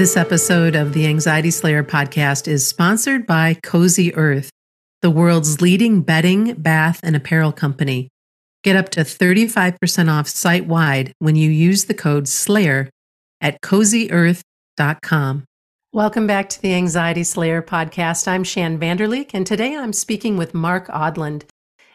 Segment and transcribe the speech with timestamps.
[0.00, 4.48] This episode of the Anxiety Slayer podcast is sponsored by Cozy Earth,
[5.02, 8.08] the world's leading bedding, bath, and apparel company.
[8.64, 12.88] Get up to 35% off site wide when you use the code SLAYER
[13.42, 15.44] at cozyearth.com.
[15.92, 18.26] Welcome back to the Anxiety Slayer podcast.
[18.26, 21.42] I'm Shann Vanderleek, and today I'm speaking with Mark Odland.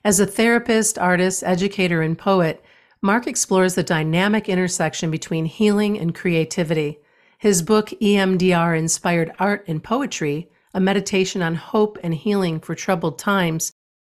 [0.03, 2.63] As a therapist, artist, educator, and poet,
[3.01, 6.99] Mark explores the dynamic intersection between healing and creativity.
[7.45, 13.19] His book, EMDR Inspired Art and Poetry, a meditation on hope and healing for troubled
[13.19, 13.71] times,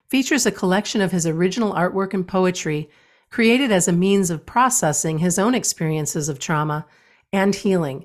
[0.09, 2.89] features a collection of his original artwork and poetry
[3.29, 6.87] created as a means of processing his own experiences of trauma
[7.31, 8.03] and healing.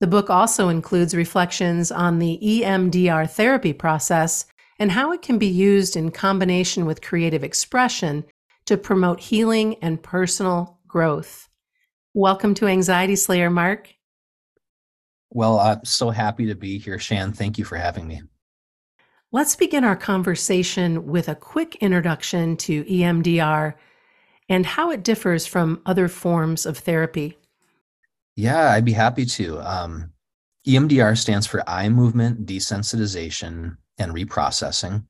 [0.00, 4.46] The book also includes reflections on the EMDR therapy process
[4.78, 8.24] and how it can be used in combination with creative expression
[8.64, 11.50] to promote healing and personal growth.
[12.14, 13.90] Welcome to Anxiety Slayer, Mark.
[15.34, 17.32] Well, I'm so happy to be here, Shann.
[17.32, 18.22] Thank you for having me.
[19.32, 23.74] Let's begin our conversation with a quick introduction to EMDR
[24.48, 27.36] and how it differs from other forms of therapy.
[28.36, 29.58] Yeah, I'd be happy to.
[29.60, 30.12] Um,
[30.68, 35.04] EMDR stands for eye movement desensitization and reprocessing.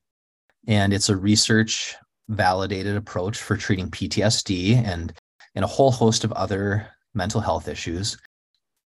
[0.66, 1.94] And it's a research
[2.28, 5.12] validated approach for treating PTSD and,
[5.54, 8.16] and a whole host of other mental health issues.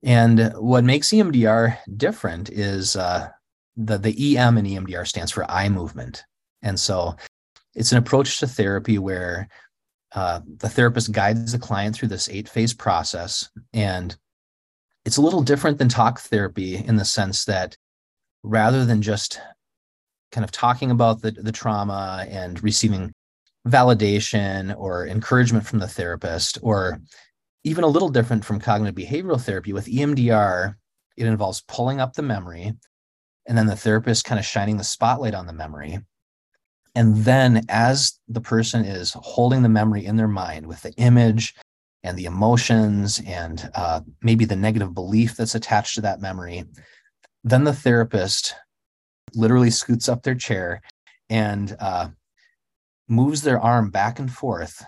[0.03, 3.29] And what makes EMDR different is uh,
[3.77, 6.25] the, the EM in EMDR stands for eye movement.
[6.63, 7.17] And so
[7.75, 9.49] it's an approach to therapy where
[10.15, 13.49] uh, the therapist guides the client through this eight phase process.
[13.73, 14.17] And
[15.05, 17.77] it's a little different than talk therapy in the sense that
[18.43, 19.41] rather than just
[20.33, 23.13] kind of talking about the, the trauma and receiving
[23.67, 27.01] validation or encouragement from the therapist or
[27.69, 30.75] even a little different from cognitive behavioral therapy with EMDR,
[31.17, 32.73] it involves pulling up the memory
[33.47, 35.99] and then the therapist kind of shining the spotlight on the memory.
[36.95, 41.55] And then, as the person is holding the memory in their mind with the image
[42.03, 46.65] and the emotions and uh, maybe the negative belief that's attached to that memory,
[47.45, 48.55] then the therapist
[49.35, 50.81] literally scoots up their chair
[51.29, 52.09] and uh,
[53.09, 54.85] moves their arm back and forth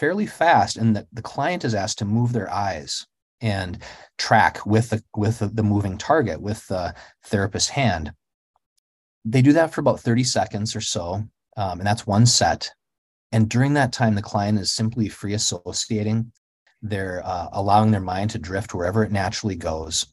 [0.00, 3.06] fairly fast and the, the client is asked to move their eyes
[3.42, 3.78] and
[4.16, 6.94] track with the with the, the moving target with the
[7.26, 8.10] therapist's hand.
[9.26, 11.22] They do that for about 30 seconds or so
[11.58, 12.70] um, and that's one set.
[13.30, 16.32] And during that time the client is simply free associating
[16.80, 20.06] they're uh, allowing their mind to drift wherever it naturally goes.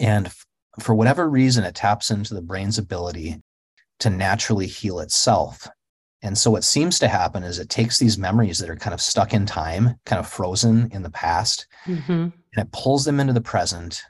[0.00, 0.44] And f-
[0.80, 3.40] for whatever reason it taps into the brain's ability
[4.00, 5.68] to naturally heal itself
[6.22, 9.00] and so what seems to happen is it takes these memories that are kind of
[9.00, 12.12] stuck in time, kind of frozen in the past, mm-hmm.
[12.12, 14.02] and it pulls them into the present.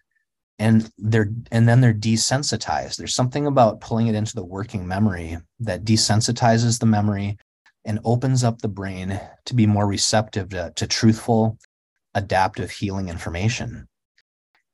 [0.58, 2.96] And they're and then they're desensitized.
[2.96, 7.36] There's something about pulling it into the working memory that desensitizes the memory
[7.84, 11.58] and opens up the brain to be more receptive to, to truthful,
[12.14, 13.86] adaptive healing information.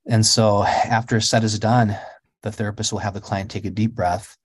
[0.06, 1.97] And so after a set is done,
[2.42, 4.37] the therapist will have the client take a deep breath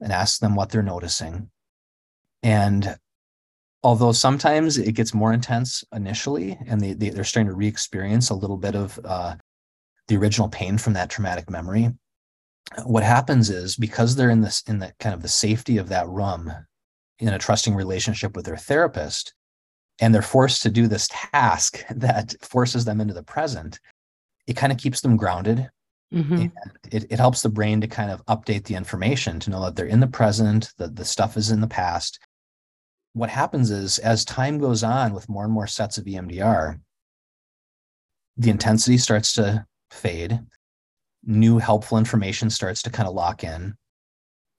[0.00, 1.50] and ask them what they're noticing
[2.42, 2.96] and
[3.82, 8.34] although sometimes it gets more intense initially and they, they, are starting to re-experience a
[8.34, 9.34] little bit of uh,
[10.08, 11.90] the original pain from that traumatic memory
[12.84, 16.08] what happens is because they're in this in the kind of the safety of that
[16.08, 16.52] room
[17.18, 19.34] in a trusting relationship with their therapist
[20.00, 23.80] and they're forced to do this task that forces them into the present
[24.46, 25.68] it kind of keeps them grounded
[26.12, 26.34] mm-hmm.
[26.34, 26.52] and
[26.90, 29.86] it, it helps the brain to kind of update the information to know that they're
[29.86, 32.20] in the present that the stuff is in the past
[33.12, 36.78] what happens is as time goes on with more and more sets of EMDR,
[38.36, 40.40] the intensity starts to fade.
[41.24, 43.74] New helpful information starts to kind of lock in.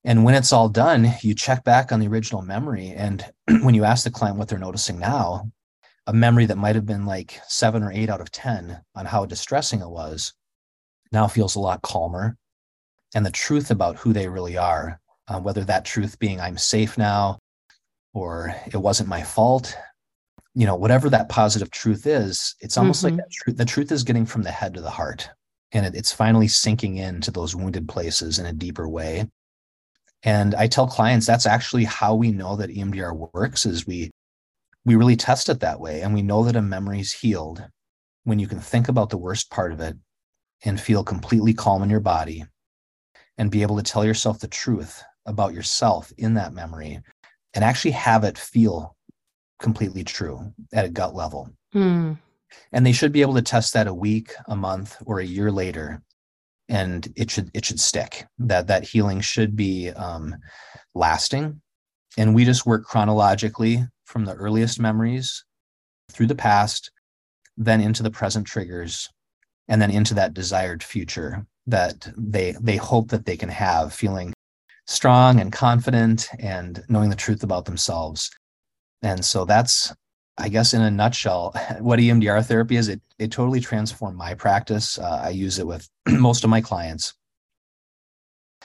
[0.04, 2.90] And when it's all done, you check back on the original memory.
[2.90, 3.26] And
[3.62, 5.52] when you ask the client what they're noticing now,
[6.08, 9.26] a memory that might have been like seven or eight out of 10 on how
[9.26, 10.34] distressing it was
[11.12, 12.36] now feels a lot calmer.
[13.14, 16.98] And the truth about who they really are, uh, whether that truth being I'm safe
[16.98, 17.38] now,
[18.14, 19.76] or it wasn't my fault.
[20.54, 23.16] You know whatever that positive truth is it's almost mm-hmm.
[23.16, 25.30] like truth the truth is getting from the head to the heart
[25.72, 29.30] and it, it's finally sinking into those wounded places in a deeper way.
[30.24, 34.12] And i tell clients that's actually how we know that emdr works is we
[34.86, 37.66] we really test it that way and we know that a memory is healed
[38.24, 39.96] when you can think about the worst part of it
[40.64, 42.46] and feel completely calm in your body
[43.38, 47.00] and be able to tell yourself the truth about yourself in that memory
[47.54, 48.96] and actually have it feel
[49.60, 51.50] completely true at a gut level.
[51.74, 52.18] Mm.
[52.74, 55.50] and they should be able to test that a week a month or a year
[55.52, 56.02] later
[56.68, 60.36] and it should it should stick that that healing should be um,
[60.94, 61.62] lasting
[62.18, 65.46] and we just work chronologically from the earliest memories
[66.12, 66.92] through the past
[67.58, 69.10] then into the present triggers
[69.68, 74.34] and then into that desired future that they they hope that they can have feeling
[74.92, 78.30] strong and confident and knowing the truth about themselves
[79.02, 79.94] and so that's
[80.38, 84.98] I guess in a nutshell, what EMDR therapy is, it it totally transformed my practice.
[84.98, 87.14] Uh, I use it with most of my clients.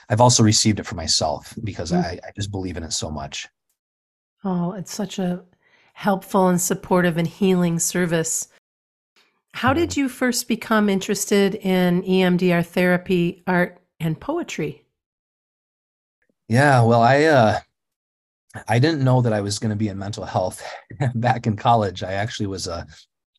[0.09, 2.03] I've also received it for myself because mm.
[2.03, 3.47] I, I just believe in it so much.
[4.43, 5.43] Oh, it's such a
[5.93, 8.47] helpful and supportive and healing service.
[9.53, 10.01] How did mm-hmm.
[10.01, 14.86] you first become interested in EMDR therapy, art, and poetry?
[16.49, 17.59] Yeah, well, I uh,
[18.67, 20.63] I didn't know that I was going to be in mental health
[21.15, 22.03] back in college.
[22.03, 22.87] I actually was a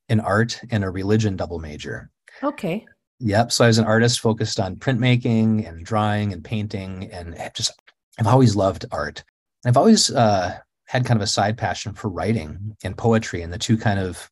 [0.08, 2.10] an art and a religion double major.
[2.42, 2.86] Okay.
[3.20, 3.52] Yep.
[3.52, 7.72] So I was an artist focused on printmaking and drawing and painting, and just
[8.18, 9.24] I've always loved art.
[9.66, 13.58] I've always uh, had kind of a side passion for writing and poetry, and the
[13.58, 14.30] two kind of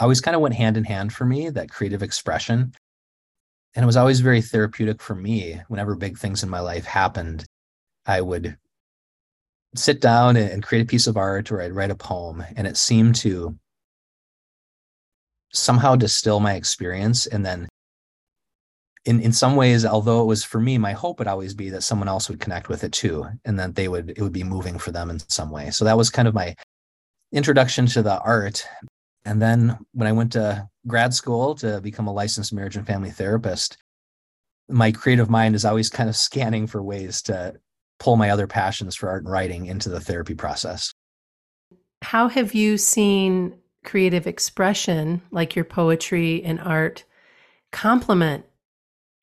[0.00, 1.50] always kind of went hand in hand for me.
[1.50, 2.72] That creative expression,
[3.76, 5.60] and it was always very therapeutic for me.
[5.68, 7.44] Whenever big things in my life happened,
[8.08, 8.56] I would
[9.74, 12.78] sit down and create a piece of art or I'd write a poem and it
[12.78, 13.56] seemed to
[15.52, 17.26] somehow distill my experience.
[17.26, 17.68] And then
[19.04, 21.82] in in some ways although it was for me my hope would always be that
[21.82, 24.78] someone else would connect with it too and that they would it would be moving
[24.78, 25.70] for them in some way.
[25.70, 26.54] So that was kind of my
[27.30, 28.66] introduction to the art.
[29.26, 33.10] And then when i went to grad school to become a licensed marriage and family
[33.10, 33.76] therapist
[34.70, 37.54] my creative mind is always kind of scanning for ways to
[37.98, 40.92] pull my other passions for art and writing into the therapy process.
[42.02, 43.54] How have you seen
[43.84, 47.04] creative expression, like your poetry and art,
[47.72, 48.44] complement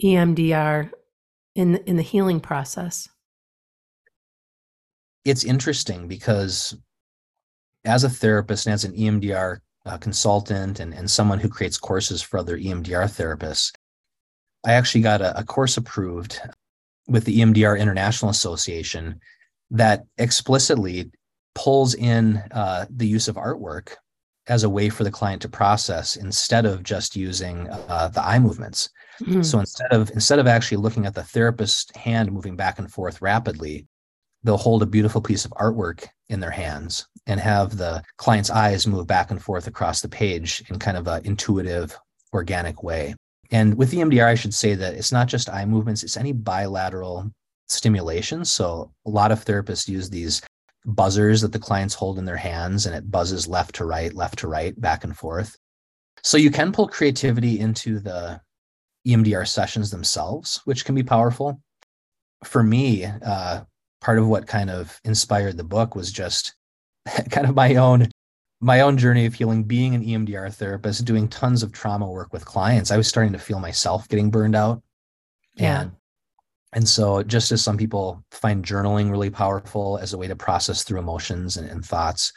[0.03, 0.91] EMDR
[1.55, 3.07] in in the healing process?
[5.23, 6.75] It's interesting because
[7.85, 12.21] as a therapist and as an EMDR uh, consultant and, and someone who creates courses
[12.21, 13.71] for other EMDR therapists,
[14.65, 16.41] I actually got a, a course approved
[17.07, 19.19] with the EMDR International Association
[19.71, 21.11] that explicitly
[21.53, 23.95] pulls in uh, the use of artwork
[24.47, 28.37] as a way for the client to process instead of just using uh, the eye
[28.37, 28.89] movements.
[29.21, 29.41] Mm-hmm.
[29.41, 33.21] So instead of instead of actually looking at the therapist's hand moving back and forth
[33.21, 33.87] rapidly,
[34.43, 38.85] they'll hold a beautiful piece of artwork in their hands and have the client's eyes
[38.85, 41.97] move back and forth across the page in kind of an intuitive,
[42.33, 43.15] organic way.
[43.51, 47.31] And with EMDR, I should say that it's not just eye movements, it's any bilateral
[47.67, 48.45] stimulation.
[48.45, 50.41] So a lot of therapists use these
[50.85, 54.39] buzzers that the clients hold in their hands and it buzzes left to right, left
[54.39, 55.57] to right, back and forth.
[56.23, 58.41] So you can pull creativity into the
[59.07, 61.61] EMDR sessions themselves, which can be powerful.
[62.43, 63.61] For me, uh,
[64.01, 66.55] part of what kind of inspired the book was just
[67.31, 68.09] kind of my own
[68.61, 72.45] my own journey of healing, being an EMDR therapist, doing tons of trauma work with
[72.45, 74.81] clients, I was starting to feel myself getting burned out.
[75.55, 75.81] Yeah.
[75.81, 75.91] And,
[76.73, 80.83] and so, just as some people find journaling really powerful as a way to process
[80.83, 82.33] through emotions and, and thoughts,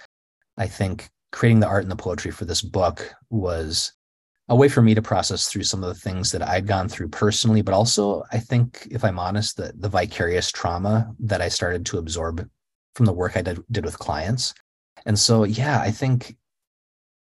[0.57, 3.93] I think creating the art and the poetry for this book was
[4.49, 7.09] a way for me to process through some of the things that I'd gone through
[7.09, 11.85] personally, but also I think, if I'm honest, that the vicarious trauma that I started
[11.87, 12.49] to absorb
[12.95, 14.55] from the work I did, did with clients
[15.07, 16.37] and so yeah i think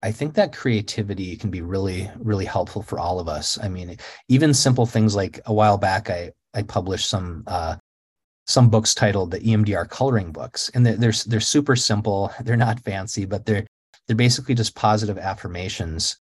[0.03, 3.59] i think that creativity can be really really helpful for all of us.
[3.63, 3.97] I mean
[4.29, 7.77] even simple things like a while back i i published some uh
[8.47, 10.71] some books titled the emdr coloring books.
[10.75, 12.33] And they're they're, they're super simple.
[12.43, 13.67] They're not fancy but they're
[14.07, 16.17] they're basically just positive affirmations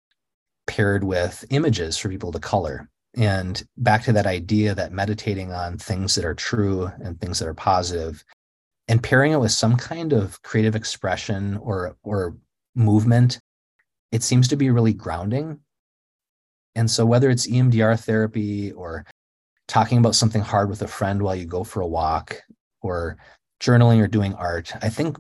[0.67, 2.89] paired with images for people to color.
[3.17, 7.49] And back to that idea that meditating on things that are true and things that
[7.49, 8.23] are positive
[8.89, 12.37] and pairing it with some kind of creative expression or or
[12.75, 13.41] movement
[14.13, 15.59] it seems to be really grounding.
[16.75, 19.05] And so whether it's emdr therapy or
[19.69, 22.37] talking about something hard with a friend while you go for a walk
[22.83, 23.17] or
[23.61, 25.19] journaling or doing art i think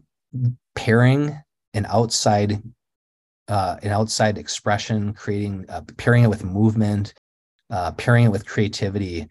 [0.75, 1.37] pairing
[1.75, 2.63] an outside
[3.49, 7.15] uh, an outside expression creating uh, pairing it with movement
[7.71, 9.27] uh, pairing it with creativity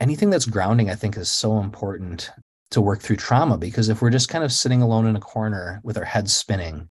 [0.00, 2.30] anything that's grounding i think is so important
[2.74, 5.80] to work through trauma because if we're just kind of sitting alone in a corner
[5.82, 6.88] with our heads spinning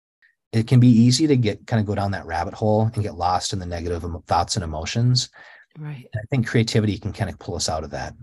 [0.53, 3.15] it can be easy to get kind of go down that rabbit hole and get
[3.15, 5.29] lost in the negative thoughts and emotions.
[5.77, 6.07] Right.
[6.15, 8.13] I think creativity can kind of pull us out of that.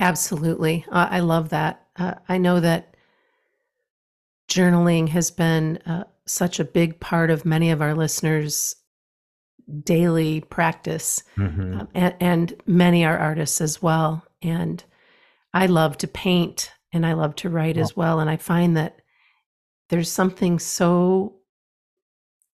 [0.00, 0.84] Absolutely.
[0.90, 1.86] Uh, i love that.
[1.96, 2.96] Uh, i know that
[4.48, 8.74] journaling has been uh, such a big part of many of our listeners'
[9.84, 11.80] daily practice, mm-hmm.
[11.80, 14.26] um, and, and many are artists as well.
[14.42, 14.82] And
[15.54, 18.20] I love to paint and I love to write as well.
[18.20, 19.00] And I find that
[19.88, 21.36] there's something so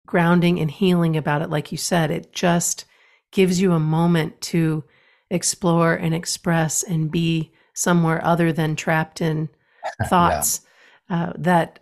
[0.05, 1.49] grounding and healing about it.
[1.49, 2.85] Like you said, it just
[3.31, 4.83] gives you a moment to
[5.29, 9.49] explore and express and be somewhere other than trapped in
[10.07, 10.61] thoughts
[11.09, 11.23] yeah.
[11.23, 11.79] uh, that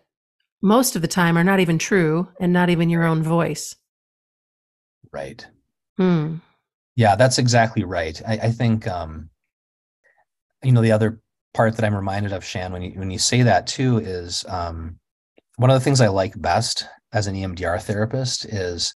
[0.62, 3.76] most of the time are not even true and not even your own voice.
[5.12, 5.46] Right.
[5.98, 6.38] Hmm.
[6.96, 8.20] Yeah, that's exactly right.
[8.26, 9.30] I, I think, um,
[10.64, 11.20] you know, the other
[11.54, 15.00] part that I'm reminded of, Shann, when you when you say that too, is um,
[15.58, 18.96] one of the things I like best as an EMDR therapist is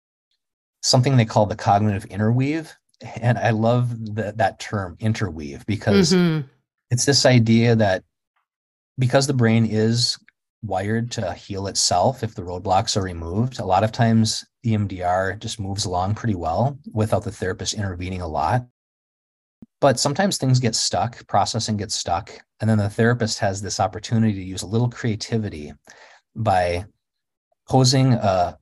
[0.82, 2.76] something they call the cognitive interweave,
[3.22, 6.48] and I love the, that term interweave because mm-hmm.
[6.90, 8.04] it's this idea that
[8.98, 10.18] because the brain is
[10.64, 13.60] wired to heal itself if the roadblocks are removed.
[13.60, 18.28] A lot of times, EMDR just moves along pretty well without the therapist intervening a
[18.28, 18.66] lot.
[19.80, 22.32] But sometimes things get stuck, processing gets stuck.
[22.60, 25.74] And then the therapist has this opportunity to use a little creativity
[26.36, 26.86] by
[27.70, 28.58] posing a,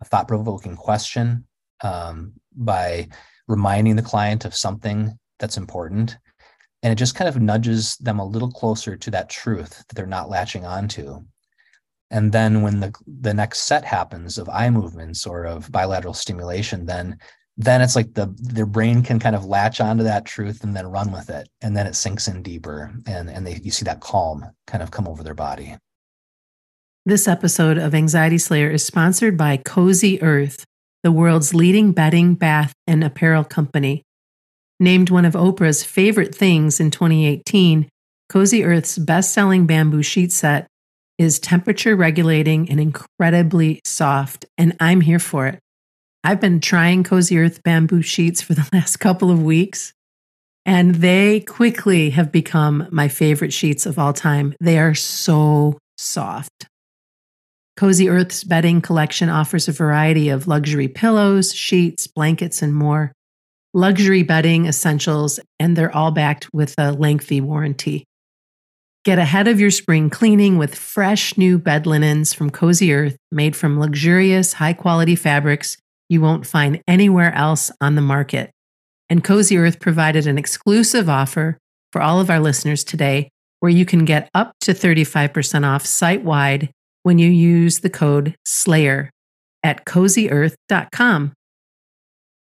[0.00, 1.46] a thought provoking question,
[1.82, 3.08] um, by
[3.48, 6.16] reminding the client of something that's important
[6.82, 10.06] and it just kind of nudges them a little closer to that truth that they're
[10.06, 11.20] not latching onto
[12.10, 16.86] and then when the the next set happens of eye movements or of bilateral stimulation
[16.86, 17.16] then
[17.64, 20.86] then it's like the their brain can kind of latch onto that truth and then
[20.86, 21.48] run with it.
[21.60, 24.90] And then it sinks in deeper and and they you see that calm kind of
[24.90, 25.76] come over their body.
[27.06, 30.64] This episode of anxiety slayer is sponsored by cozy earth
[31.02, 34.02] the world's leading bedding bath and apparel company.
[34.78, 37.88] Named one of Oprah's favorite things in 2018,
[38.28, 40.66] Cozy Earth's best selling bamboo sheet set
[41.18, 45.58] is temperature regulating and incredibly soft, and I'm here for it.
[46.22, 49.92] I've been trying Cozy Earth bamboo sheets for the last couple of weeks,
[50.66, 54.54] and they quickly have become my favorite sheets of all time.
[54.60, 56.66] They are so soft.
[57.76, 63.12] Cozy Earth's bedding collection offers a variety of luxury pillows, sheets, blankets, and more
[63.72, 68.04] luxury bedding essentials, and they're all backed with a lengthy warranty.
[69.04, 73.56] Get ahead of your spring cleaning with fresh new bed linens from Cozy Earth, made
[73.56, 75.78] from luxurious, high quality fabrics
[76.10, 78.50] you won't find anywhere else on the market.
[79.08, 81.56] And Cozy Earth provided an exclusive offer
[81.92, 86.24] for all of our listeners today where you can get up to 35% off site
[86.24, 86.70] wide
[87.04, 89.10] when you use the code SLAYER
[89.62, 91.32] at cozyearth.com.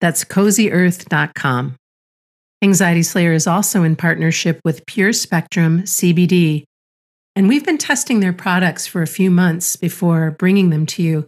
[0.02, 1.76] That's cozyearth.com.
[2.62, 6.66] Anxiety Slayer is also in partnership with Pure Spectrum CBD,
[7.36, 11.28] and we've been testing their products for a few months before bringing them to you.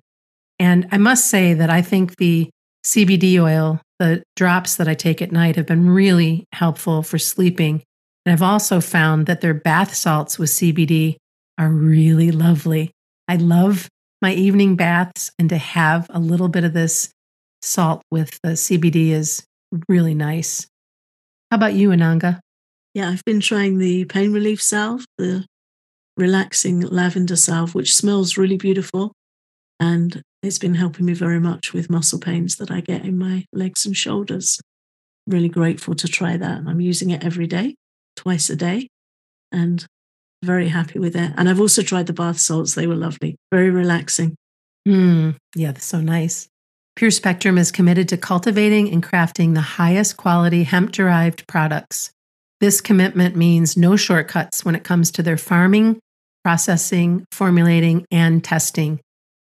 [0.62, 2.48] And I must say that I think the
[2.86, 7.82] CBD oil, the drops that I take at night, have been really helpful for sleeping.
[8.24, 11.16] And I've also found that their bath salts with CBD
[11.58, 12.92] are really lovely.
[13.28, 13.90] I love
[14.22, 17.10] my evening baths, and to have a little bit of this
[17.64, 19.44] salt with the CBD is
[19.90, 20.68] really nice.
[21.50, 22.40] How about you, Ananga?
[22.94, 25.44] Yeah, I've been trying the pain relief salve, the
[26.18, 29.12] relaxing lavender salve, which smells really beautiful.
[29.82, 33.46] And it's been helping me very much with muscle pains that I get in my
[33.52, 34.62] legs and shoulders.
[35.26, 36.62] Really grateful to try that.
[36.68, 37.76] I'm using it every day,
[38.16, 38.88] twice a day,
[39.52, 39.84] and
[40.44, 41.34] very happy with it.
[41.36, 42.76] And I've also tried the bath salts.
[42.76, 44.36] They were lovely, very relaxing.
[44.88, 46.48] Mm, yeah, they're so nice.
[46.96, 52.12] Pure Spectrum is committed to cultivating and crafting the highest quality hemp derived products.
[52.60, 56.00] This commitment means no shortcuts when it comes to their farming,
[56.44, 59.00] processing, formulating, and testing.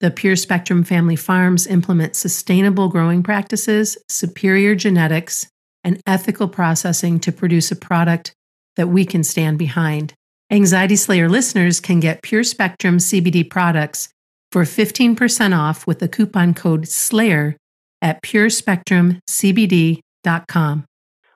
[0.01, 5.47] The Pure Spectrum family farms implement sustainable growing practices, superior genetics,
[5.85, 8.33] and ethical processing to produce a product
[8.75, 10.13] that we can stand behind.
[10.51, 14.09] Anxiety Slayer listeners can get Pure Spectrum CBD products
[14.51, 17.55] for 15% off with the coupon code SLAYER
[18.01, 20.85] at purespectrumcbd.com.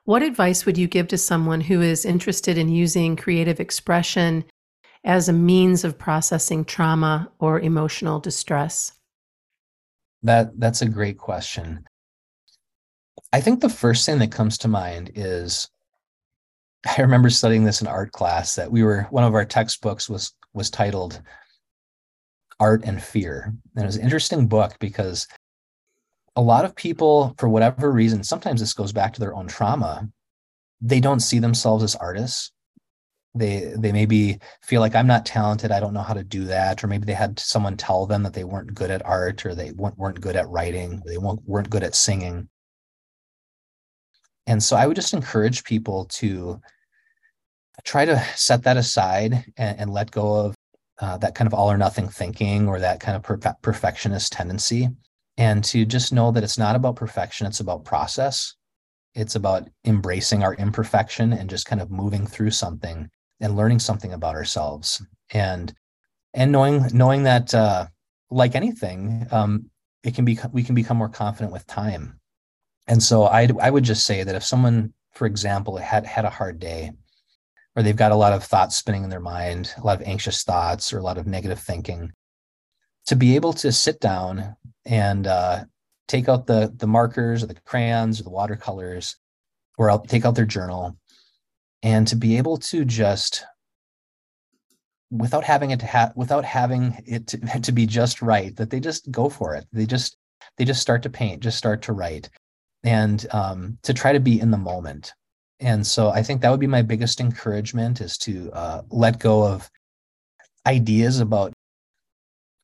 [0.04, 4.44] What advice would you give to someone who is interested in using creative expression
[5.04, 8.92] as a means of processing trauma or emotional distress?
[10.22, 11.84] That that's a great question.
[13.32, 15.68] I think the first thing that comes to mind is
[16.86, 20.34] I remember studying this in art class that we were one of our textbooks was
[20.52, 21.22] was titled
[22.58, 23.54] Art and Fear.
[23.74, 25.26] And it was an interesting book because
[26.36, 30.08] a lot of people, for whatever reason, sometimes this goes back to their own trauma,
[30.80, 32.52] they don't see themselves as artists.
[33.34, 36.82] They they maybe feel like i'm not talented i don't know how to do that
[36.82, 39.70] or maybe they had someone tell them that they weren't good at art or they
[39.72, 42.48] weren't, weren't good at writing they weren't, weren't good at singing.
[44.46, 46.60] And so i would just encourage people to
[47.84, 50.54] try to set that aside and, and let go of
[51.00, 54.88] uh, that kind of all or nothing thinking or that kind of per- perfectionist tendency
[55.38, 58.56] and to just know that it's not about perfection it's about process.
[59.14, 63.10] It's about embracing our imperfection and just kind of moving through something
[63.40, 65.04] and learning something about ourselves.
[65.32, 65.72] And
[66.34, 67.86] and knowing knowing that uh,
[68.30, 69.70] like anything um,
[70.02, 72.18] it can be we can become more confident with time.
[72.86, 76.30] And so I, I would just say that if someone for example had had a
[76.30, 76.92] hard day
[77.76, 80.42] or they've got a lot of thoughts spinning in their mind a lot of anxious
[80.42, 82.12] thoughts or a lot of negative thinking
[83.06, 85.64] to be able to sit down and uh,
[86.08, 89.16] take out the the markers or the crayons or the watercolors
[89.78, 90.96] or I'll take out their journal
[91.82, 93.44] and to be able to just
[95.10, 98.80] without having it to have without having it to, to be just right that they
[98.80, 99.66] just go for it.
[99.72, 100.16] They just
[100.56, 102.30] they just start to paint just start to write
[102.84, 105.12] and um, to try to be in the moment.
[105.60, 109.46] And so i think that would be my biggest encouragement is to uh, let go
[109.46, 109.70] of
[110.66, 111.52] ideas about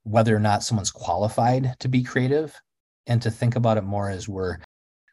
[0.05, 2.55] whether or not someone's qualified to be creative
[3.07, 4.59] and to think about it more as we're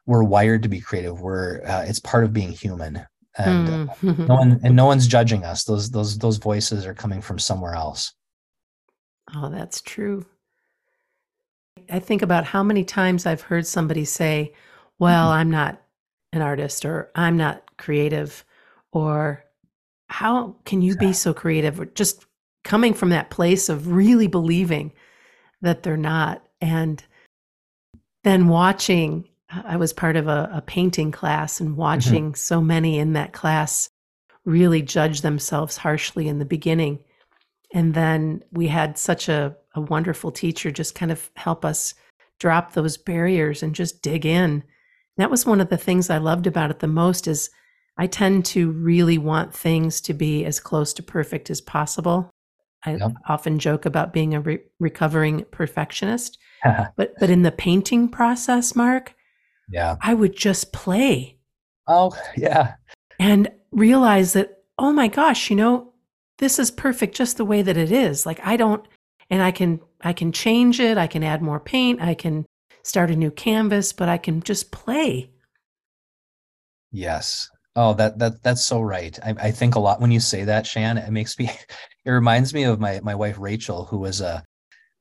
[0.06, 1.22] we're wired to be creative.
[1.22, 3.06] We're uh, it's part of being human
[3.38, 4.28] and mm.
[4.28, 7.74] no one and no one's judging us those those those voices are coming from somewhere
[7.74, 8.14] else
[9.36, 10.26] oh that's true
[11.90, 14.54] i think about how many times i've heard somebody say
[15.00, 15.40] well mm-hmm.
[15.40, 15.82] i'm not
[16.32, 18.46] an artist or i'm not creative
[18.92, 19.44] or
[20.08, 22.26] how can you be so creative or just
[22.64, 24.92] coming from that place of really believing
[25.62, 27.04] that they're not and
[28.24, 29.28] then watching
[29.66, 31.80] I was part of a, a painting class and mm-hmm.
[31.80, 32.36] watching mm-hmm.
[32.36, 33.90] so many in that class
[34.46, 37.00] really judge themselves harshly in the beginning.
[37.74, 41.94] And then we had such a, a wonderful teacher just kind of help us
[42.40, 44.64] drop those barriers and just dig in.
[45.18, 47.50] That was one of the things I loved about it the most is
[47.98, 52.30] I tend to really want things to be as close to perfect as possible.
[52.86, 53.14] I yep.
[53.28, 56.38] often joke about being a re- recovering perfectionist.
[56.96, 59.14] but but in the painting process, Mark,
[59.74, 59.98] yeah.
[60.02, 61.38] I would just play.
[61.88, 62.76] Oh, yeah.
[63.20, 65.94] And realize that, oh my gosh, you know,
[66.38, 68.26] this is perfect just the way that it is.
[68.26, 68.86] Like I don't
[69.30, 72.46] and I can I can change it, I can add more paint, I can
[72.84, 75.32] start a new canvas, but I can just play.
[76.92, 77.50] Yes.
[77.76, 79.18] Oh, that that that's so right.
[79.24, 80.98] I, I think a lot when you say that, Shann.
[80.98, 81.50] It makes me.
[82.06, 84.44] It reminds me of my my wife Rachel, who was a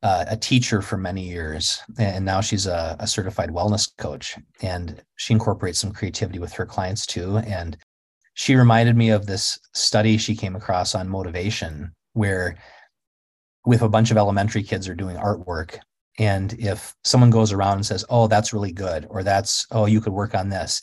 [0.03, 4.37] uh, a teacher for many years, and now she's a, a, certified wellness coach.
[4.61, 7.37] And she incorporates some creativity with her clients too.
[7.39, 7.77] And
[8.35, 12.57] she reminded me of this study she came across on motivation, where
[13.65, 15.79] with a bunch of elementary kids are doing artwork.
[16.19, 20.01] And if someone goes around and says, "Oh, that's really good," or "That's oh, you
[20.01, 20.83] could work on this,"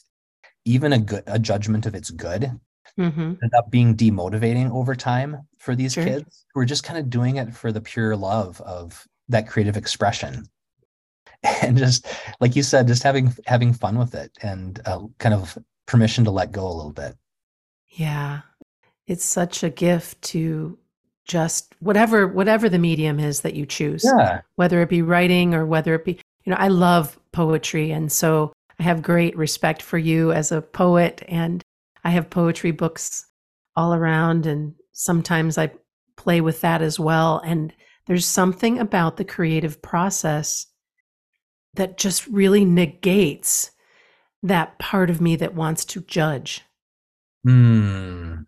[0.65, 2.57] even a good a judgment of it's good
[2.99, 3.33] mm-hmm.
[3.41, 6.03] end up being demotivating over time for these sure.
[6.03, 9.77] kids who are just kind of doing it for the pure love of that creative
[9.77, 10.45] expression.
[11.61, 12.05] And just
[12.41, 16.31] like you said just having having fun with it and uh, kind of permission to
[16.31, 17.15] let go a little bit.
[17.87, 18.41] Yeah.
[19.07, 20.77] It's such a gift to
[21.29, 24.41] just whatever whatever the medium is that you choose yeah.
[24.55, 28.51] whether it be writing or whether it be you know i love poetry and so
[28.79, 31.61] i have great respect for you as a poet and
[32.03, 33.27] i have poetry books
[33.75, 35.69] all around and sometimes i
[36.17, 37.71] play with that as well and
[38.09, 40.65] there's something about the creative process
[41.75, 43.69] that just really negates
[44.41, 46.63] that part of me that wants to judge.
[47.47, 48.47] Mm.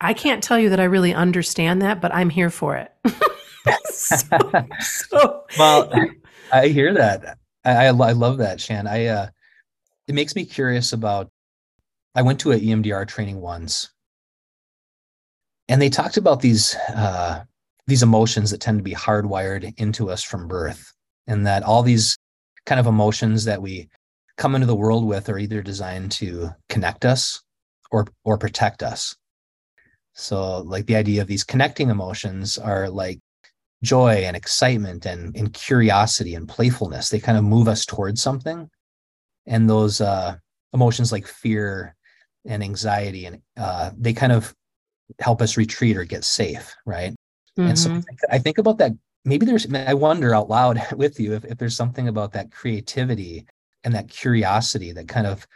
[0.00, 2.92] I can't tell you that I really understand that, but I'm here for it.
[3.86, 4.28] so,
[4.78, 5.44] so.
[5.58, 5.92] Well,
[6.52, 7.38] I hear that.
[7.64, 8.86] I, I, love that, Shann.
[8.86, 9.26] I uh,
[10.06, 11.28] it makes me curious about.
[12.14, 13.90] I went to an EMDR training once,
[15.68, 17.44] and they talked about these uh,
[17.90, 20.92] these emotions that tend to be hardwired into us from birth
[21.26, 22.16] and that all these
[22.64, 23.88] kind of emotions that we
[24.36, 27.42] come into the world with are either designed to connect us
[27.90, 29.16] or or protect us.
[30.14, 33.18] So like the idea of these connecting emotions are like
[33.82, 37.08] joy and excitement and, and curiosity and playfulness.
[37.08, 38.70] They kind of move us towards something.
[39.46, 40.36] And those uh,
[40.72, 41.96] emotions like fear
[42.46, 44.54] and anxiety and uh, they kind of
[45.18, 47.14] help us retreat or get safe right
[47.60, 47.68] Mm-hmm.
[47.68, 48.00] And so I mm-hmm.
[48.00, 48.92] think, I think about that.
[49.24, 53.46] Maybe there's, I wonder out loud with you if, if there's something about that creativity
[53.84, 55.46] and that curiosity that kind of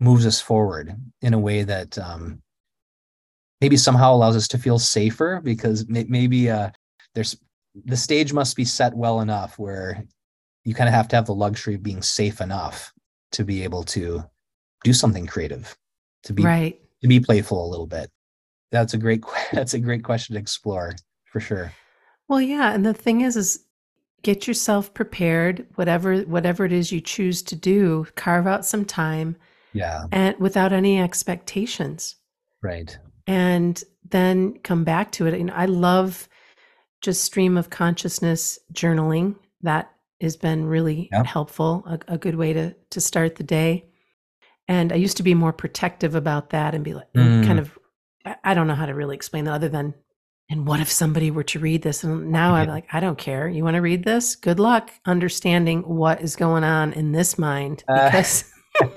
[0.00, 2.42] moves us forward in a way that um,
[3.60, 6.70] maybe somehow allows us to feel safer because may, maybe uh,
[7.14, 7.36] there's
[7.84, 10.04] the stage must be set well enough where
[10.64, 12.92] you kind of have to have the luxury of being safe enough
[13.32, 14.22] to be able to
[14.82, 15.76] do something creative
[16.24, 18.10] to be right to be playful a little bit
[18.70, 20.94] that's a great that's a great question to explore
[21.34, 21.72] for sure.
[22.28, 23.64] Well yeah and the thing is is
[24.22, 29.36] get yourself prepared whatever whatever it is you choose to do carve out some time
[29.72, 30.04] yeah.
[30.12, 32.14] and without any expectations.
[32.62, 32.96] Right.
[33.26, 36.28] And then come back to it and i love
[37.02, 39.34] just stream of consciousness journaling.
[39.62, 41.24] That has been really Yeah.
[41.24, 43.86] helpful a, a good way to to start the day.
[44.68, 47.44] And i used to be more protective about that and be like Mm.
[47.44, 47.76] kind of
[48.24, 49.92] I- i don't know how to really explain that other than
[50.50, 53.48] and what if somebody were to read this and now i'm like i don't care
[53.48, 57.82] you want to read this good luck understanding what is going on in this mind
[57.88, 58.06] Uh.
[58.10, 58.44] because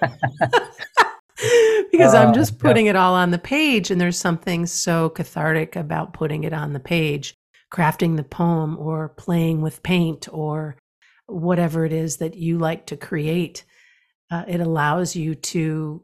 [1.91, 2.59] because i'm Oh, just yeah.
[2.61, 6.73] putting it all on the page and there's something so cathartic about putting it on
[6.73, 7.35] the page
[7.73, 10.77] crafting the poem or playing with paint or
[11.27, 13.63] whatever it is that you like to create
[14.31, 16.03] uh, it allows you to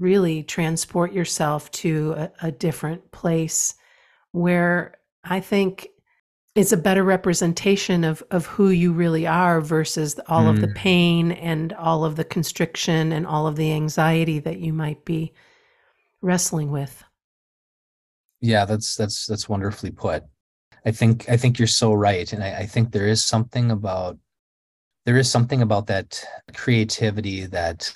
[0.00, 3.74] really transport yourself to a, a different place
[4.32, 5.88] where i think
[6.54, 10.74] it's a better representation of of who you really are versus all of the Mm.
[10.74, 15.32] pain and all of the constriction and all of the anxiety that you might be
[16.20, 17.04] wrestling with
[18.40, 20.24] yeah that's that's that's wonderfully put
[20.84, 24.18] i think i think you're so right and I, I think there is something about
[25.06, 26.22] there is something about that
[26.54, 27.92] creativity that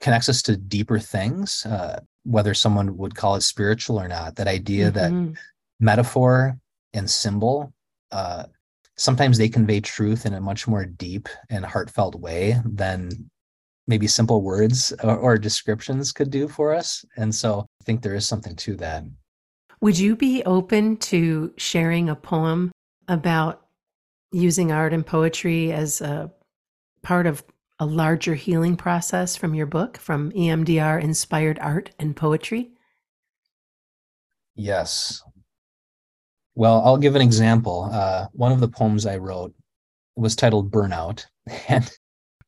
[0.00, 4.46] connects us to deeper things uh, whether someone would call it spiritual or not that
[4.48, 5.36] idea that Mhm.
[5.80, 6.58] metaphor
[6.92, 7.72] and symbol
[8.12, 8.44] uh,
[8.96, 13.30] sometimes they convey truth in a much more deep and heartfelt way than
[13.86, 18.14] maybe simple words or, or descriptions could do for us and so i think there
[18.14, 19.04] is something to that
[19.80, 22.70] Would you be open to sharing a poem
[23.08, 23.66] about
[24.32, 26.30] using art and poetry as a
[27.02, 27.42] part of
[27.80, 32.70] a larger healing process from your book, from EMDR Inspired Art and Poetry?
[34.54, 35.22] Yes.
[36.54, 37.88] Well, I'll give an example.
[37.92, 39.54] Uh, one of the poems I wrote
[40.16, 41.24] was titled "Burnout,"
[41.68, 41.90] and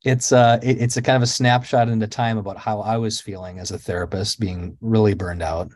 [0.05, 3.19] it's uh, it- it's a kind of a snapshot into time about how I was
[3.19, 5.71] feeling as a therapist, being really burned out.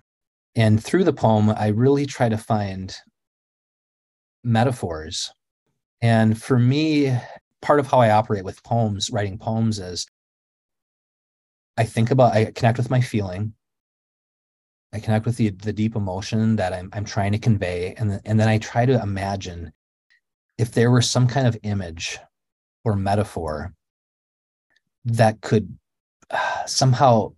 [0.56, 2.96] And through the poem, I really try to find
[4.43, 5.32] metaphors.
[6.02, 7.17] And for me,
[7.62, 10.08] part of how I operate with poems, writing poems, is
[11.78, 13.54] I think about, I connect with my feeling,
[14.93, 18.22] I connect with the the deep emotion that I'm I'm trying to convey, and th-
[18.26, 19.74] and then I try to imagine
[20.58, 22.17] if there were some kind of image
[22.86, 23.74] or metaphor
[25.06, 25.78] that could
[26.32, 27.34] uh, somehow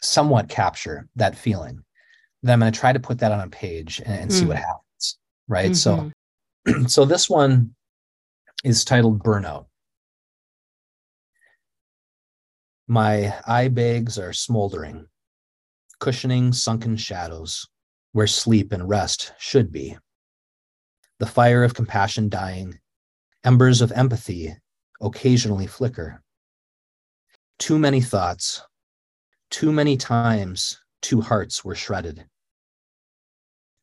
[0.00, 1.84] somewhat capture that feeling.
[2.42, 4.56] Then I'm going to try to put that on a page and, and see what
[4.56, 4.64] Mm.
[4.64, 5.18] happens.
[5.46, 5.76] Right.
[5.76, 6.10] So
[6.66, 6.88] Mhm.
[6.90, 7.74] so this one
[8.62, 9.66] is titled Burnout.
[12.86, 15.06] My eye bags are smoldering,
[15.98, 17.66] cushioning sunken shadows
[18.12, 19.96] where sleep and rest should be.
[21.20, 22.80] The fire of compassion dying,
[23.44, 24.56] embers of empathy
[25.00, 26.22] occasionally flicker.
[27.58, 28.62] Too many thoughts,
[29.50, 32.26] too many times, two hearts were shredded.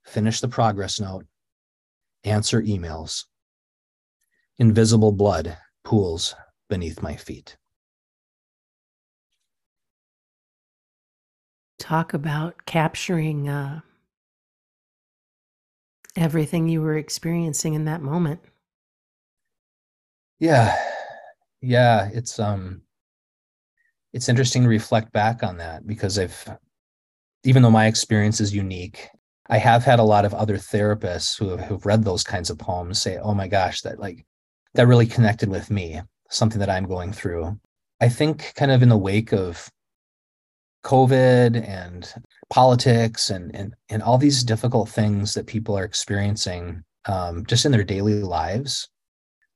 [0.06, 1.26] Finish the progress note,
[2.24, 3.26] answer emails.
[4.60, 6.34] Invisible blood pools
[6.68, 7.58] beneath my feet.
[11.78, 13.82] Talk about capturing uh,
[16.16, 18.42] everything you were experiencing in that moment.
[20.40, 20.76] Yeah.
[21.62, 22.82] Yeah, it's um
[24.14, 26.58] it's interesting to reflect back on that because I've
[27.44, 29.08] even though my experience is unique,
[29.50, 32.58] I have had a lot of other therapists who have who've read those kinds of
[32.58, 34.26] poems say, "Oh my gosh, that like
[34.74, 37.60] that really connected with me, something that I'm going through."
[38.00, 39.70] I think kind of in the wake of
[40.84, 42.14] COVID and
[42.50, 47.72] politics and and and all these difficult things that people are experiencing um, just in
[47.72, 48.90] their daily lives,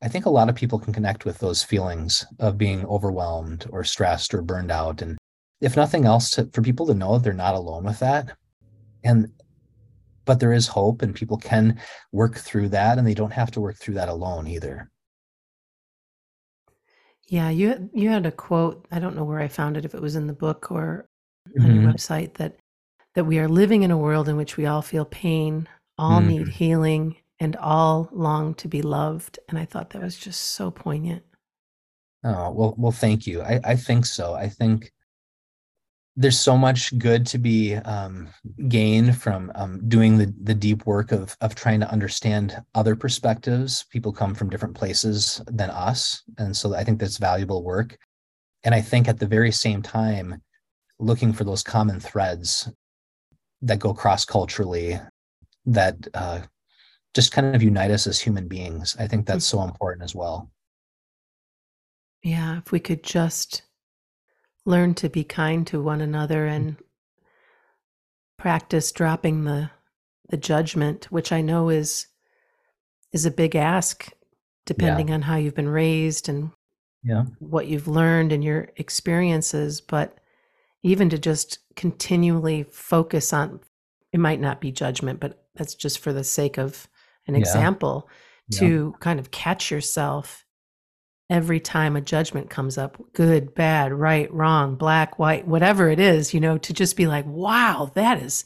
[0.02, 3.84] I think a lot of people can connect with those feelings of being overwhelmed or
[3.84, 5.00] stressed or burned out.
[5.00, 5.16] And
[5.60, 8.36] if nothing else, to, for people to know that they're not alone with that.
[9.04, 9.28] And,
[10.24, 13.60] but there is hope and people can work through that and they don't have to
[13.60, 14.90] work through that alone either.
[17.28, 18.86] Yeah, you you had a quote.
[18.90, 21.06] I don't know where I found it, if it was in the book or
[21.60, 21.74] on Mhm.
[21.74, 22.56] your website, that
[23.14, 26.48] that we are living in a world in which we all feel pain, all need
[26.48, 26.52] Mhm.
[26.52, 29.38] healing, and all long to be loved.
[29.48, 31.24] And I thought that was just so poignant.
[32.24, 33.42] Oh, well, well, thank you.
[33.42, 34.34] I, I think so.
[34.34, 34.92] I think
[36.16, 38.28] there's so much good to be um,
[38.68, 43.84] gained from um, doing the the deep work of of trying to understand other perspectives.
[43.90, 47.98] People come from different places than us, and so I think that's valuable work.
[48.64, 50.42] And I think at the very same time,
[50.98, 52.70] looking for those common threads
[53.62, 55.00] that go cross culturally,
[55.66, 56.40] that uh,
[57.14, 58.96] just kind of unite us as human beings.
[58.98, 60.50] I think that's so important as well.
[62.22, 63.62] Yeah, if we could just
[64.64, 66.82] learn to be kind to one another and mm-hmm.
[68.38, 69.70] practice dropping the
[70.28, 72.06] the judgment which i know is
[73.12, 74.10] is a big ask
[74.64, 75.14] depending yeah.
[75.14, 76.50] on how you've been raised and
[77.02, 77.24] yeah.
[77.40, 80.18] what you've learned and your experiences but
[80.82, 83.60] even to just continually focus on
[84.12, 86.88] it might not be judgment but that's just for the sake of
[87.26, 87.40] an yeah.
[87.40, 88.08] example
[88.52, 90.44] to kind of catch yourself
[91.32, 96.34] every time a judgment comes up good bad right wrong black white whatever it is
[96.34, 98.44] you know to just be like wow that is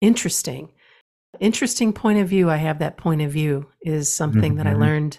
[0.00, 0.72] interesting
[1.40, 4.56] interesting point of view i have that point of view is something mm-hmm.
[4.56, 4.80] that i mm-hmm.
[4.80, 5.18] learned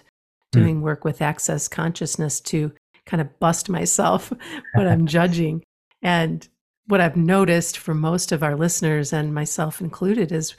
[0.52, 0.60] hmm.
[0.60, 2.72] doing work with access consciousness to
[3.06, 4.32] kind of bust myself
[4.74, 5.62] when i'm judging
[6.02, 6.48] and
[6.88, 10.56] what i've noticed for most of our listeners and myself included is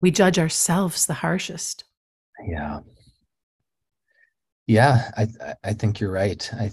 [0.00, 1.84] we judge ourselves the harshest
[2.48, 2.78] yeah
[4.66, 5.26] yeah, I
[5.64, 6.48] I think you're right.
[6.54, 6.70] I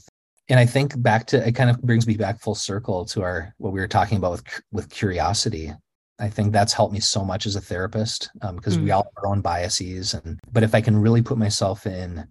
[0.49, 3.53] and I think back to it kind of brings me back full circle to our
[3.57, 5.71] what we were talking about with with curiosity.
[6.19, 8.83] I think that's helped me so much as a therapist because um, mm.
[8.83, 12.27] we all have our own biases and but if I can really put myself in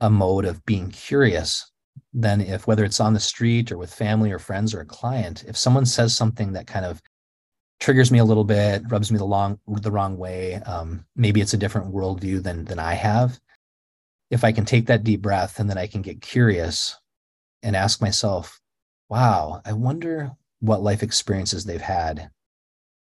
[0.00, 1.68] a mode of being curious,
[2.12, 5.44] then if whether it's on the street or with family or friends or a client,
[5.48, 7.02] if someone says something that kind of
[7.80, 11.54] triggers me a little bit, rubs me the long the wrong way, um, maybe it's
[11.54, 13.40] a different worldview than than I have
[14.30, 16.96] if I can take that deep breath and then I can get curious
[17.62, 18.60] and ask myself,
[19.08, 22.30] wow, I wonder what life experiences they've had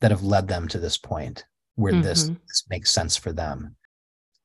[0.01, 1.45] that have led them to this point
[1.75, 2.01] where mm-hmm.
[2.01, 3.75] this, this makes sense for them.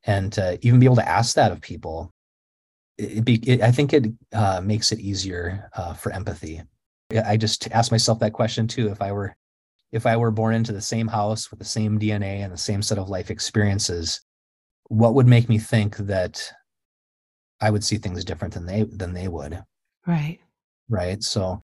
[0.05, 2.13] And uh, even be able to ask that of people,
[2.97, 6.61] it, be, it, I think it uh, makes it easier uh, for empathy.
[7.25, 8.89] I just ask myself that question too.
[8.89, 9.35] If I were,
[9.91, 12.81] if I were born into the same house with the same DNA and the same
[12.81, 14.21] set of life experiences,
[14.87, 16.51] what would make me think that
[17.61, 19.63] I would see things different than they than they would.
[20.05, 20.39] Right.
[20.89, 21.23] Right.
[21.23, 21.61] So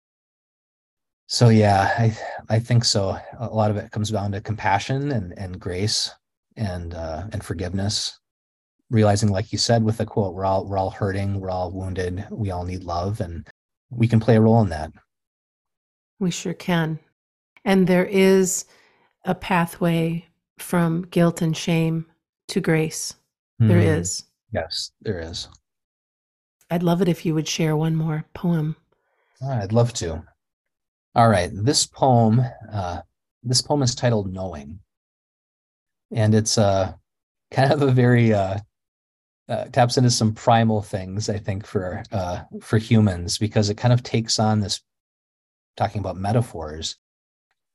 [1.27, 2.17] so yeah, I
[2.49, 3.17] I think so.
[3.39, 6.11] A lot of it comes down to compassion and and grace
[6.57, 8.19] and uh and forgiveness.
[8.89, 12.27] Realizing, like you said with the quote, we're all we're all hurting, we're all wounded,
[12.29, 13.47] we all need love, and
[13.89, 14.91] we can play a role in that.
[16.19, 16.99] We sure can.
[17.63, 18.65] And there is
[19.23, 20.25] a pathway
[20.57, 22.05] from guilt and shame
[22.51, 23.15] to grace.
[23.61, 23.67] Mm.
[23.67, 23.87] There hmm.
[24.53, 25.47] Yes, there is.
[26.69, 28.75] I'd love it if you would share one more poem.
[29.45, 30.23] I'd love to.
[31.15, 33.01] All right, this poem, uh,
[33.43, 34.79] this poem is titled "Knowing,"
[36.11, 36.93] and it's uh,
[37.51, 38.59] kind of a very uh,
[39.49, 43.93] uh, taps into some primal things, I think, for uh, for humans because it kind
[43.93, 44.81] of takes on this
[45.75, 46.97] talking about metaphors.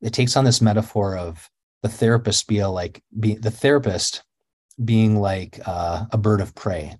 [0.00, 1.50] It takes on this metaphor of
[1.82, 4.22] the therapist be like be the therapist
[4.84, 6.96] being like uh, a bird of prey.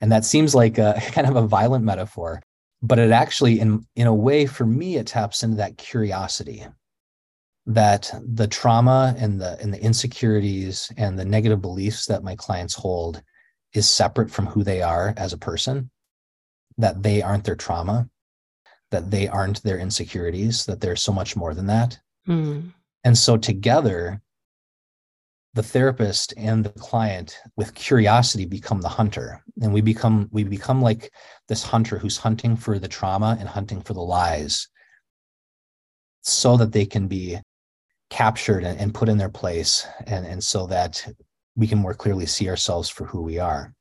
[0.00, 2.42] And that seems like a kind of a violent metaphor,
[2.82, 6.66] but it actually, in, in a way, for me, it taps into that curiosity
[7.66, 12.74] that the trauma and the and the insecurities and the negative beliefs that my clients
[12.74, 13.22] hold
[13.74, 15.90] is separate from who they are as a person
[16.78, 18.08] that they aren't their trauma
[18.90, 22.62] that they aren't their insecurities that they're so much more than that mm.
[23.04, 24.20] and so together
[25.54, 29.42] the therapist and the client with curiosity become the hunter.
[29.60, 31.12] And we become we become like
[31.48, 34.68] this hunter who's hunting for the trauma and hunting for the lies
[36.22, 37.38] so that they can be
[38.10, 41.04] captured and, and put in their place and, and so that
[41.56, 43.74] we can more clearly see ourselves for who we are.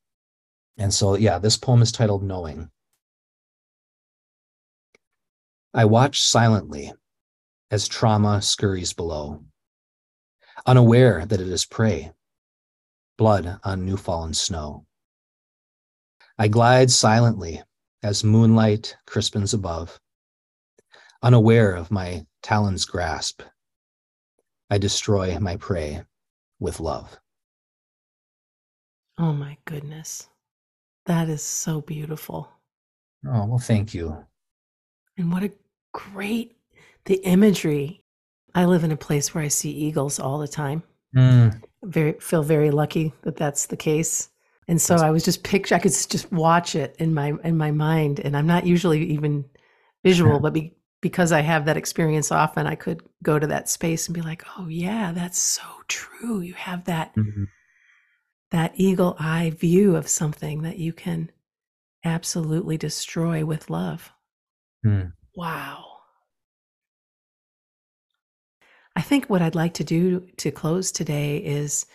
[0.77, 2.69] And so yeah this poem is titled knowing.
[5.71, 6.93] I watch silently
[7.69, 9.43] as trauma scurries below
[10.65, 12.11] unaware that it is prey,
[13.17, 14.85] blood on new fallen snow.
[16.37, 17.61] I glide silently
[18.01, 19.99] as moonlight crispens above,
[21.21, 23.41] unaware of my talon's grasp.
[24.69, 26.03] I destroy my prey
[26.59, 27.19] with love.
[29.17, 30.29] Oh my goodness.
[31.05, 32.49] That is so beautiful.
[33.27, 34.25] Oh, well, thank you.
[35.17, 35.51] And what a
[35.91, 36.55] great
[37.05, 38.03] the imagery
[38.55, 40.83] I live in a place where I see eagles all the time.
[41.15, 41.61] Mm.
[41.83, 44.29] Very feel very lucky that that's the case.
[44.67, 47.71] And so I was just picture I could just watch it in my in my
[47.71, 49.45] mind and I'm not usually even
[50.03, 54.07] visual but be, because I have that experience often, I could go to that space
[54.07, 57.47] and be like, "Oh yeah, that's so true." You have that Mhm.
[58.51, 61.31] that eagle eye view of something that you can
[62.03, 64.11] absolutely destroy with love.
[64.83, 65.07] Hmm.
[65.35, 65.88] Wow.
[68.95, 71.85] I think what I'd like to do to close today is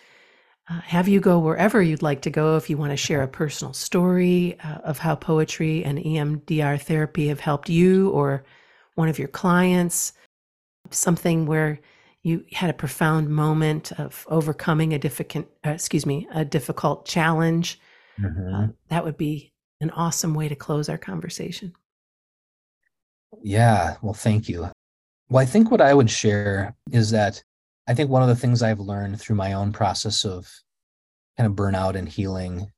[0.71, 3.29] uh, have you go wherever you'd like to go if you want to share a
[3.29, 8.45] personal story uh, of how poetry and EMDR therapy have helped you or
[8.95, 10.13] one of your clients,
[10.91, 11.81] something where
[12.23, 17.79] you had a profound moment of overcoming a difficult, uh, excuse me, a difficult challenge.
[18.25, 19.53] Uh, that would be
[19.83, 21.75] an awesome way to close our conversation.
[23.43, 24.71] Yeah, well, thank you.
[25.29, 27.43] Well, I think what I would share is that
[27.87, 30.51] I think one of the things I've learned through my own process of
[31.37, 32.71] kind of burnout and healing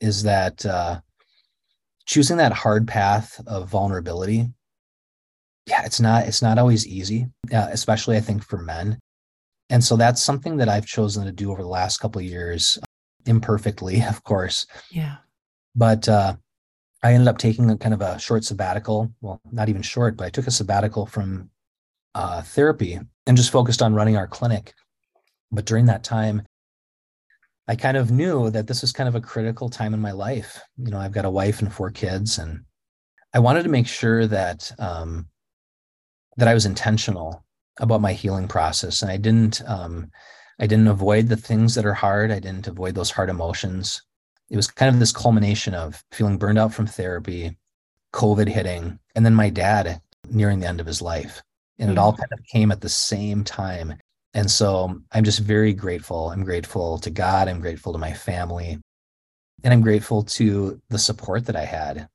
[0.00, 1.00] is that uh,
[2.06, 4.48] choosing that hard path of vulnerability.
[5.66, 8.98] Yeah, it's not it's not always easy, uh, especially I think for men.
[9.68, 12.78] And so that's something that I've chosen to do over the last couple of years,
[13.26, 14.66] imperfectly, of course.
[14.90, 15.16] Yeah.
[15.76, 16.34] But uh,
[17.02, 19.12] I ended up taking a kind of a short sabbatical.
[19.20, 21.50] Well, not even short, but I took a sabbatical from
[22.14, 24.74] uh, therapy and just focused on running our clinic.
[25.50, 26.42] But during that time,
[27.68, 30.60] I kind of knew that this was kind of a critical time in my life.
[30.76, 32.64] You know, I've got a wife and four kids, and
[33.32, 35.28] I wanted to make sure that um,
[36.36, 37.44] that I was intentional
[37.78, 40.10] about my healing process, and I didn't um,
[40.58, 42.30] I didn't avoid the things that are hard.
[42.30, 44.02] I didn't avoid those hard emotions
[44.50, 47.56] it was kind of this culmination of feeling burned out from therapy,
[48.12, 51.40] COVID hitting, and then my dad nearing the end of his life.
[51.78, 52.00] And it hmm.
[52.00, 53.94] all kind of came at the same time.
[54.34, 56.30] And so I'm just very grateful.
[56.30, 57.48] I'm grateful to God.
[57.48, 58.78] I'm grateful to my family.
[59.62, 62.08] And I'm grateful to the support that I had.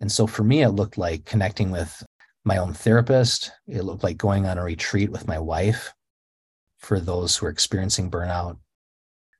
[0.00, 2.04] And so for me, it looked like connecting with
[2.44, 3.52] my own therapist.
[3.66, 5.92] It looked like going on a retreat with my wife
[6.78, 8.58] for those who are experiencing burnout.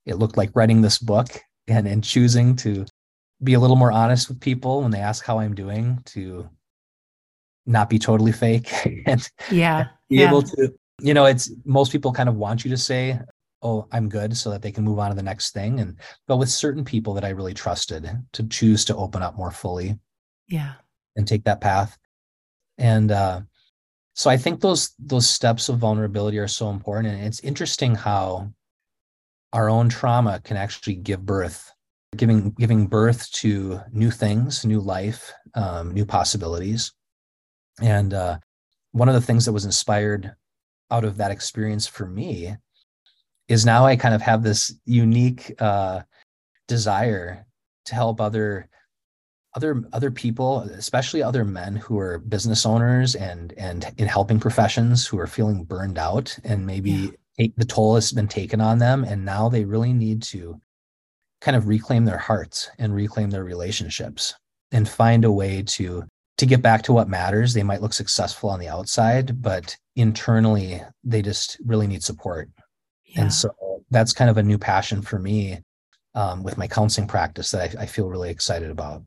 [0.05, 1.29] It looked like writing this book
[1.69, 2.87] and and choosing to
[3.43, 6.49] be a little more honest with people when they ask how I'm doing to
[7.67, 8.71] not be totally fake
[9.07, 9.89] and Yeah.
[10.09, 10.29] be yeah.
[10.29, 13.21] able to you know it's most people kind of want you to say
[13.63, 16.39] oh i'm good so that they can move on to the next thing and but
[16.39, 19.99] with certain people that i really trusted to choose to open up more fully
[20.49, 20.75] yeah.
[21.17, 21.97] and take that path
[22.79, 23.41] and uh
[24.15, 28.51] so i think those those steps of vulnerability are so important and it's interesting how
[29.53, 31.73] our own trauma can actually give birth
[32.17, 36.93] giving giving birth to new things new life um, new possibilities
[37.83, 38.39] and uh,
[38.93, 40.35] one of the things that was inspired
[40.91, 42.55] out of that experience for me
[43.49, 46.01] is now i kind of have this unique uh,
[46.67, 47.47] desire
[47.85, 48.69] to help other
[49.55, 55.07] other other people especially other men who are business owners and and in helping professions
[55.07, 57.11] who are feeling burned out and maybe Yeah.
[57.39, 60.61] Take, the toll has been taken on them and now they really need to
[61.41, 64.35] kind of reclaim their hearts and reclaim their relationships
[64.73, 66.05] and find a way to
[66.37, 70.81] to get back to what matters they might look successful on the outside but internally
[71.05, 72.49] they just really need support
[73.05, 73.23] Yeah.
[73.23, 73.51] and so
[73.91, 75.61] that's kind of a new passion for me
[76.15, 79.03] um, with my counseling practice that I, I feel really excited about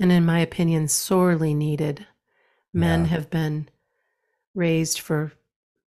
[0.00, 2.06] and in my opinion, sorely needed.
[2.72, 3.06] Men Yeah.
[3.08, 3.68] have been
[4.54, 5.32] raised for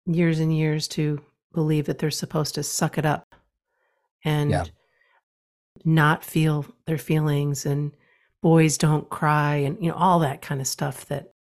[0.05, 1.21] years and years to
[1.53, 3.35] believe that they're supposed to suck it up
[4.23, 4.65] and Yeah.
[5.85, 7.95] not feel their feelings and
[8.41, 11.33] boys don't cry and you know all that kind of stuff that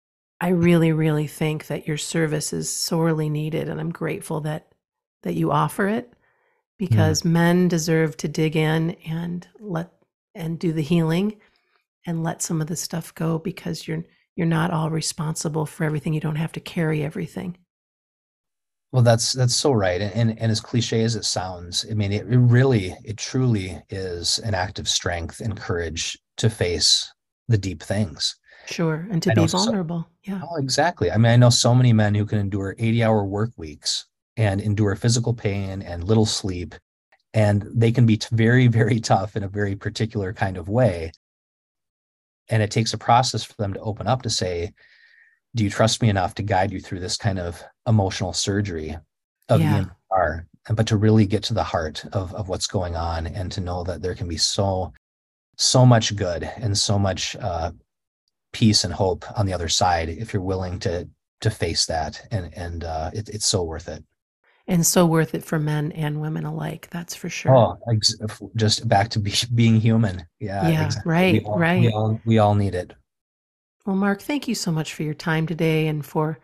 [0.41, 4.73] I really really think that your service is sorely needed and I'm grateful that
[5.23, 6.17] that you offer it mm-hmm.
[6.79, 9.91] because men deserve to dig in and let
[10.35, 11.37] and do the healing
[12.07, 14.05] and let some of the stuff go because you're
[14.37, 16.13] you're not all responsible for everything.
[16.13, 17.57] You don't have to carry everything
[18.95, 22.13] Well, that's that's so right, and and, and as cliche as it sounds, I mean,
[22.13, 27.13] it, it really, it truly is an act of strength and courage to face
[27.49, 28.37] the deep things.
[28.67, 31.11] sure and to I be know so- vulnerable yeah Oh, exactly.
[31.11, 34.95] I mean, I know so many men who can endure eighty-hour work weeks and endure
[34.95, 36.77] physical pain and little sleep,
[37.35, 41.11] and they can be very, very tough in a very particular kind of way.
[42.49, 44.73] And it takes a process for them to open up to say,
[45.55, 48.97] "Do you trust me enough to guide you through this kind of emotional surgery
[49.49, 49.85] of Yeah.
[50.13, 53.61] EMDR?" But to really get to the heart of of what's going on and to
[53.61, 54.93] know that there can be so
[55.57, 57.71] so much good and so much uh,
[58.53, 61.09] peace and hope on the other side if you're willing to
[61.41, 64.03] to face that and and uh, it, it's so worth it.
[64.67, 68.17] and so worth it for men and women alike that's for sure Oh, ex-
[68.57, 70.25] just back to be, being human.
[70.41, 71.13] Yeah, Yeah, exactly.
[71.13, 71.81] right, we all, right.
[71.81, 72.95] We all, we all need it.
[73.87, 76.39] Well, Mark, thank you so much for your time today and for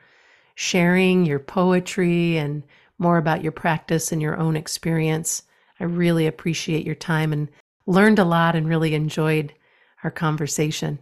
[0.57, 2.63] sharing your poetry and
[2.99, 5.43] more about your practice and your own experience.
[5.79, 7.49] I really appreciate your time and
[7.87, 9.55] learned a lot and really enjoyed
[10.05, 10.99] our conversation.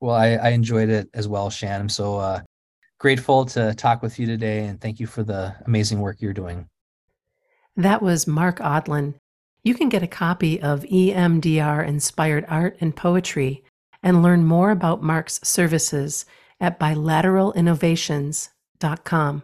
[0.00, 1.80] Well, I, I enjoyed it as well, Shann.
[1.80, 2.40] I'm so uh,
[2.98, 6.68] grateful to talk with you today and thank you for the amazing work you're doing.
[7.76, 9.14] That was Mark Odland.
[9.64, 13.64] You can get a copy of EMDR inspired art and poetry
[14.04, 16.24] and learn more about Mark's services
[16.60, 19.42] at bilateralinnovations.com.